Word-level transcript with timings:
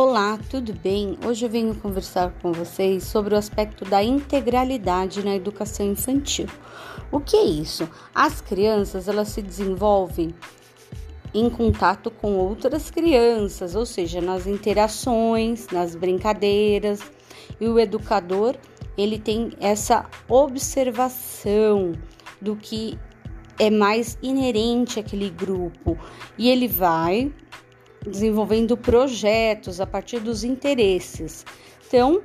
Olá, 0.00 0.38
tudo 0.48 0.72
bem? 0.72 1.18
Hoje 1.26 1.44
eu 1.44 1.50
venho 1.50 1.74
conversar 1.74 2.32
com 2.40 2.52
vocês 2.52 3.02
sobre 3.02 3.34
o 3.34 3.36
aspecto 3.36 3.84
da 3.84 4.00
integralidade 4.00 5.24
na 5.24 5.34
educação 5.34 5.84
infantil. 5.84 6.46
O 7.10 7.18
que 7.18 7.36
é 7.36 7.44
isso? 7.44 7.90
As 8.14 8.40
crianças, 8.40 9.08
elas 9.08 9.26
se 9.26 9.42
desenvolvem 9.42 10.32
em 11.34 11.50
contato 11.50 12.12
com 12.12 12.36
outras 12.36 12.92
crianças, 12.92 13.74
ou 13.74 13.84
seja, 13.84 14.20
nas 14.20 14.46
interações, 14.46 15.66
nas 15.72 15.96
brincadeiras, 15.96 17.00
e 17.60 17.66
o 17.66 17.76
educador, 17.76 18.54
ele 18.96 19.18
tem 19.18 19.50
essa 19.58 20.06
observação 20.28 21.90
do 22.40 22.54
que 22.54 22.96
é 23.58 23.68
mais 23.68 24.16
inerente 24.22 25.00
àquele 25.00 25.28
grupo 25.28 25.98
e 26.38 26.48
ele 26.48 26.68
vai 26.68 27.32
desenvolvendo 28.06 28.76
projetos 28.76 29.80
a 29.80 29.86
partir 29.86 30.20
dos 30.20 30.44
interesses. 30.44 31.44
Então, 31.86 32.22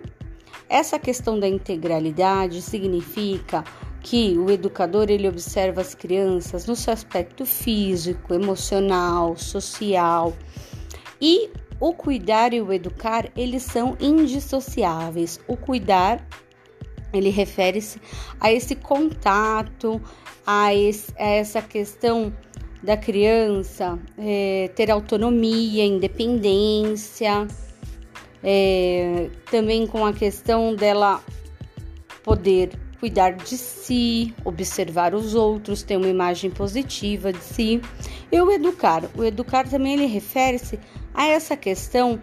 essa 0.70 0.98
questão 1.00 1.40
da 1.40 1.48
integralidade 1.48 2.62
significa 2.62 3.64
que 4.02 4.38
o 4.38 4.52
educador 4.52 5.10
ele 5.10 5.28
observa 5.28 5.82
as 5.82 5.96
crianças 5.96 6.66
no 6.66 6.76
seu 6.76 6.92
aspecto 6.92 7.46
físico, 7.46 8.34
emocional, 8.34 9.38
social 9.38 10.34
e 11.22 11.50
o 11.80 11.94
cuidar 11.94 12.54
e 12.54 12.62
o 12.62 12.72
educar 12.74 13.30
eles 13.36 13.64
são 13.64 13.98
indissociáveis. 14.00 15.40
O 15.48 15.56
cuidar 15.56 16.26
ele 17.14 17.30
refere-se 17.30 18.00
a 18.40 18.52
esse 18.52 18.76
contato, 18.76 20.02
a, 20.46 20.74
esse, 20.74 21.14
a 21.18 21.26
essa 21.26 21.62
questão 21.62 22.34
da 22.84 22.98
criança 22.98 23.98
é, 24.18 24.70
ter 24.76 24.92
autonomia, 24.92 25.86
independência, 25.86 27.48
é, 28.44 29.30
também 29.50 29.88
com 29.88 30.06
a 30.06 30.12
questão 30.12 30.76
dela 30.76 31.24
poder 32.24 32.72
cuidar 33.00 33.32
de 33.32 33.58
si, 33.58 34.34
observar 34.44 35.14
os 35.14 35.34
outros, 35.34 35.84
ter 35.84 35.98
uma 35.98 36.08
imagem 36.08 36.52
positiva 36.52 37.32
de 37.32 37.44
si. 37.44 37.82
E 38.32 38.40
o 38.40 38.52
educar, 38.52 39.04
o 39.18 39.24
educar 39.24 39.68
também 39.68 39.94
ele 39.94 40.06
refere-se 40.06 40.78
a 41.14 41.26
essa 41.28 41.56
questão 41.56 42.22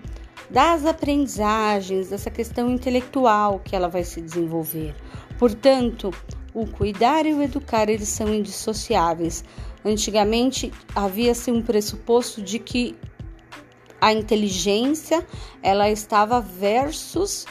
das 0.51 0.85
aprendizagens, 0.85 2.11
dessa 2.11 2.31
questão 2.31 2.71
intelectual 2.71 3.61
que 3.61 3.75
ela 3.77 3.89
vai 3.89 4.05
se 4.05 4.21
desenvolver. 4.21 4.95
Portanto, 5.39 6.11
o 6.55 6.67
cuidar 6.67 7.27
e 7.27 7.35
o 7.35 7.43
educar 7.43 7.89
eles 7.89 8.09
são 8.09 8.33
indissociáveis. 8.35 9.45
Antigamente 9.85 10.73
havia-se 10.95 11.51
um 11.51 11.63
pressuposto 11.63 12.43
de 12.43 12.59
que 12.59 12.97
a 14.01 14.13
inteligência 14.13 15.27
ela 15.63 15.91
estava 15.91 16.41
versus 16.41 17.47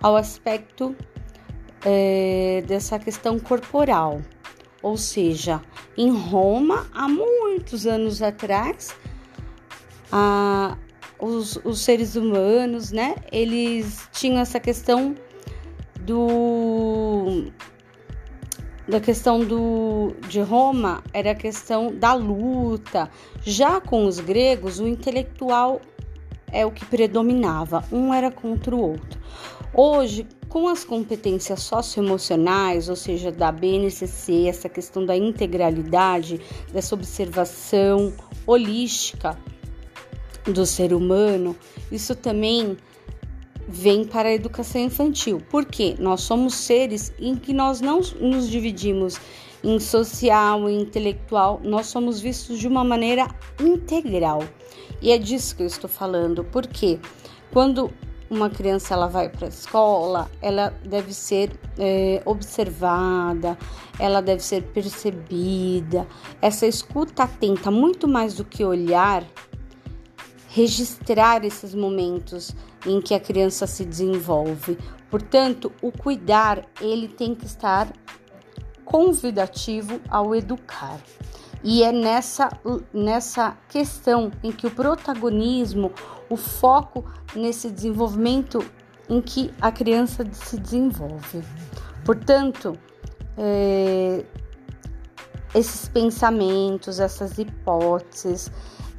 ao 0.00 0.16
aspecto 0.16 0.94
é, 1.84 2.62
dessa 2.66 2.98
questão 2.98 3.38
corporal, 3.38 4.20
ou 4.82 4.96
seja, 4.96 5.62
em 5.96 6.10
Roma 6.10 6.86
há 6.92 7.08
muitos 7.08 7.86
anos 7.86 8.22
atrás 8.22 8.94
a, 10.10 10.76
os, 11.18 11.56
os 11.64 11.80
seres 11.80 12.16
humanos, 12.16 12.92
né? 12.92 13.16
Eles 13.30 14.08
tinham 14.12 14.40
essa 14.40 14.60
questão 14.60 15.14
do 16.00 17.50
da 18.86 19.00
questão 19.00 19.40
do, 19.40 20.12
de 20.28 20.40
Roma 20.40 21.02
era 21.12 21.30
a 21.32 21.34
questão 21.34 21.94
da 21.94 22.14
luta. 22.14 23.10
Já 23.42 23.80
com 23.80 24.06
os 24.06 24.20
gregos, 24.20 24.80
o 24.80 24.86
intelectual 24.86 25.80
é 26.50 26.66
o 26.66 26.70
que 26.70 26.84
predominava, 26.84 27.84
um 27.90 28.12
era 28.12 28.30
contra 28.30 28.74
o 28.74 28.80
outro. 28.80 29.20
Hoje, 29.74 30.26
com 30.48 30.68
as 30.68 30.84
competências 30.84 31.62
socioemocionais, 31.62 32.90
ou 32.90 32.96
seja, 32.96 33.32
da 33.32 33.50
BNCC, 33.50 34.46
essa 34.46 34.68
questão 34.68 35.04
da 35.06 35.16
integralidade, 35.16 36.40
dessa 36.70 36.94
observação 36.94 38.12
holística 38.46 39.38
do 40.44 40.66
ser 40.66 40.92
humano, 40.92 41.56
isso 41.90 42.14
também 42.14 42.76
vem 43.72 44.04
para 44.04 44.28
a 44.28 44.32
educação 44.32 44.82
infantil. 44.82 45.42
Porque 45.50 45.96
nós 45.98 46.20
somos 46.20 46.54
seres 46.54 47.12
em 47.18 47.34
que 47.34 47.52
nós 47.52 47.80
não 47.80 48.00
nos 48.20 48.48
dividimos 48.48 49.18
em 49.64 49.78
social 49.80 50.68
e 50.68 50.74
intelectual, 50.74 51.60
nós 51.64 51.86
somos 51.86 52.20
vistos 52.20 52.58
de 52.58 52.68
uma 52.68 52.84
maneira 52.84 53.28
integral. 53.60 54.42
E 55.00 55.10
é 55.10 55.18
disso 55.18 55.56
que 55.56 55.62
eu 55.62 55.66
estou 55.66 55.88
falando, 55.88 56.44
porque 56.44 56.98
quando 57.52 57.90
uma 58.28 58.50
criança 58.50 58.94
ela 58.94 59.06
vai 59.06 59.28
para 59.28 59.46
a 59.46 59.48
escola, 59.48 60.30
ela 60.40 60.74
deve 60.84 61.12
ser 61.12 61.52
é, 61.78 62.22
observada, 62.24 63.56
ela 63.98 64.20
deve 64.20 64.42
ser 64.42 64.62
percebida. 64.62 66.06
Essa 66.40 66.66
escuta 66.66 67.24
atenta, 67.24 67.70
muito 67.70 68.08
mais 68.08 68.34
do 68.34 68.44
que 68.44 68.64
olhar, 68.64 69.24
registrar 70.54 71.44
esses 71.46 71.74
momentos 71.74 72.54
em 72.86 73.00
que 73.00 73.14
a 73.14 73.20
criança 73.20 73.66
se 73.66 73.86
desenvolve. 73.86 74.78
Portanto, 75.10 75.72
o 75.80 75.90
cuidar 75.90 76.66
ele 76.80 77.08
tem 77.08 77.34
que 77.34 77.46
estar 77.46 77.90
convidativo 78.84 79.98
ao 80.10 80.34
educar. 80.34 81.00
E 81.64 81.82
é 81.82 81.90
nessa, 81.90 82.50
nessa 82.92 83.56
questão 83.68 84.30
em 84.42 84.52
que 84.52 84.66
o 84.66 84.70
protagonismo, 84.70 85.90
o 86.28 86.36
foco 86.36 87.04
nesse 87.34 87.70
desenvolvimento 87.70 88.62
em 89.08 89.22
que 89.22 89.50
a 89.60 89.72
criança 89.72 90.26
se 90.32 90.58
desenvolve. 90.58 91.42
Portanto, 92.04 92.76
é, 93.38 94.24
esses 95.54 95.88
pensamentos, 95.88 97.00
essas 97.00 97.38
hipóteses, 97.38 98.50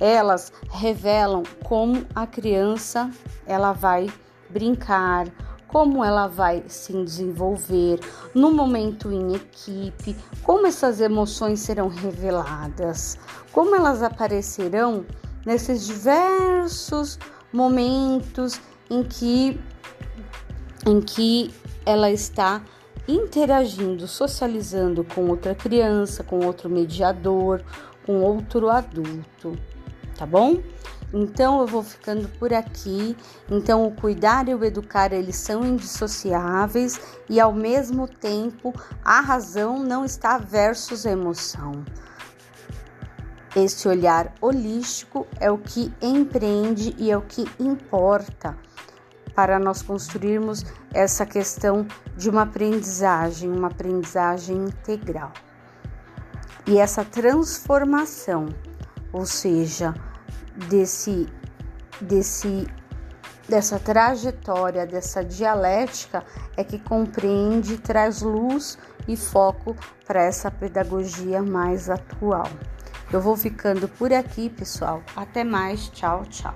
elas 0.04 0.52
revelam 0.70 1.44
como 1.64 2.06
a 2.14 2.28
criança 2.28 3.10
ela 3.48 3.72
vai 3.72 4.12
brincar, 4.50 5.28
como 5.66 6.04
ela 6.04 6.28
vai 6.28 6.62
se 6.68 6.92
desenvolver 6.92 8.02
no 8.36 8.52
momento 8.52 9.10
em 9.14 9.34
equipe, 9.34 10.14
como 10.44 10.68
essas 10.68 11.00
emoções 11.00 11.62
serão 11.62 11.88
reveladas, 11.88 13.18
como 13.54 13.74
elas 13.76 14.04
aparecerão 14.04 15.06
nesses 15.46 15.88
diversos 15.88 17.18
momentos 17.54 18.60
em 18.90 19.04
que 19.04 19.58
em 20.86 21.00
que 21.00 21.54
ela 21.86 22.12
está 22.12 22.62
interagindo, 23.08 24.06
socializando 24.06 25.06
com 25.06 25.30
outra 25.30 25.56
criança, 25.56 26.26
com 26.26 26.46
outro 26.46 26.70
mediador, 26.70 27.64
com 28.06 28.22
outro 28.22 28.70
adulto 28.70 29.58
tá 30.18 30.26
bom? 30.26 30.62
Então 31.14 31.60
eu 31.62 31.68
vou 31.68 31.84
ficando 31.84 32.28
por 32.40 32.54
aqui. 32.54 33.16
Então 33.50 33.86
o 33.86 33.92
cuidar 33.92 34.48
e 34.48 34.56
o 34.56 34.64
educar 34.64 35.14
eles 35.14 35.36
são 35.36 35.64
indissociáveis 35.64 37.00
e 37.30 37.40
ao 37.40 37.54
mesmo 37.54 38.08
tempo 38.08 38.74
a 39.04 39.20
razão 39.22 39.80
não 39.84 40.04
está 40.04 40.38
versus 40.38 41.06
a 41.06 41.12
emoção. 41.12 41.84
Este 43.56 43.88
olhar 43.88 44.34
holístico 44.42 45.28
é 45.40 45.52
o 45.52 45.60
que 45.60 45.94
empreende 46.02 46.96
e 46.98 47.12
é 47.12 47.18
o 47.18 47.22
que 47.22 47.46
importa 47.60 48.58
para 49.36 49.60
nós 49.60 49.84
construirmos 49.84 50.66
essa 50.92 51.26
questão 51.26 51.86
de 52.18 52.30
uma 52.30 52.44
aprendizagem, 52.44 53.52
uma 53.52 53.68
aprendizagem 53.68 54.58
integral. 54.58 55.32
E 56.66 56.80
essa 56.80 57.06
transformação 57.06 58.48
ou 59.14 59.28
seja, 59.28 59.94
desse, 60.70 61.28
desse, 62.00 62.68
dessa 63.48 63.80
trajetória, 63.80 64.86
dessa 64.86 65.24
dialética, 65.24 66.24
é 66.56 66.64
que 66.64 66.80
compreende, 66.80 67.78
traz 67.78 68.22
luz 68.22 68.78
e 69.08 69.16
foco 69.16 69.76
para 70.06 70.24
essa 70.24 70.50
pedagogia 70.50 71.42
mais 71.42 71.90
atual. 71.90 72.50
Eu 73.12 73.22
vou 73.22 73.38
ficando 73.38 73.88
por 73.88 74.12
aqui, 74.12 74.50
pessoal. 74.50 75.04
Até 75.16 75.44
mais. 75.44 75.90
Tchau, 75.90 76.26
tchau. 76.26 76.56